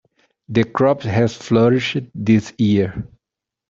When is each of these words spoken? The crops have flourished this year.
The 0.49 0.63
crops 0.63 1.05
have 1.05 1.31
flourished 1.31 1.95
this 2.15 2.53
year. 2.57 3.07